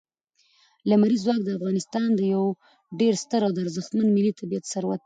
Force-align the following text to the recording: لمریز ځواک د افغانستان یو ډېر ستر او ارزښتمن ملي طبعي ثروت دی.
لمریز 0.89 1.21
ځواک 1.25 1.39
د 1.43 1.49
افغانستان 1.57 2.09
یو 2.33 2.43
ډېر 2.99 3.13
ستر 3.23 3.41
او 3.45 3.51
ارزښتمن 3.63 4.07
ملي 4.15 4.31
طبعي 4.39 4.59
ثروت 4.71 4.99
دی. 4.99 4.99